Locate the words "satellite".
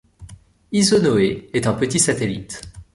1.99-2.63